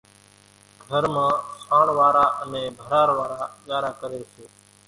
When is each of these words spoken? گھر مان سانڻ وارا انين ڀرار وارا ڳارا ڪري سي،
گھر 0.87 1.03
مان 1.13 1.31
سانڻ 1.63 1.87
وارا 1.97 2.25
انين 2.41 2.67
ڀرار 2.79 3.09
وارا 3.17 3.37
ڳارا 3.67 3.91
ڪري 4.01 4.21
سي، 4.33 4.45